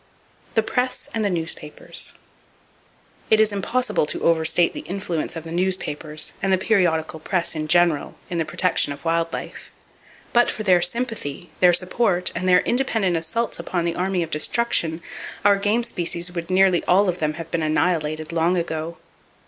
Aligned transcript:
The 0.55 0.63
Press 0.63 1.11
And 1.13 1.23
The 1.23 1.29
Newspapers. 1.29 2.13
—It 3.29 3.39
is 3.39 3.51
impossible 3.51 4.07
to 4.07 4.23
overestimate 4.23 4.73
the 4.73 4.79
influence 4.89 5.35
of 5.35 5.43
the 5.43 5.51
newspapers 5.51 6.33
and 6.41 6.51
the 6.51 6.57
periodical 6.57 7.19
press 7.19 7.53
in 7.53 7.67
general, 7.67 8.15
in 8.27 8.39
the 8.39 8.43
protection 8.43 8.93
of 8.93 9.05
wild 9.05 9.31
life. 9.31 9.69
But 10.33 10.49
for 10.49 10.63
their 10.63 10.81
sympathy, 10.81 11.51
their 11.59 11.71
support 11.71 12.31
and 12.35 12.49
their 12.49 12.61
independent 12.61 13.15
assaults 13.15 13.59
upon 13.59 13.85
the 13.85 13.93
Army 13.93 14.23
of 14.23 14.31
Destruction, 14.31 15.03
our 15.45 15.55
game 15.55 15.83
species 15.83 16.29
[Page 16.29 16.33
263] 16.33 16.33
would 16.33 16.49
nearly 16.57 16.83
all 16.87 17.07
of 17.07 17.19
them 17.19 17.33
have 17.35 17.51
been 17.51 17.61
annihilated, 17.61 18.31
long 18.31 18.57
ago. 18.57 18.97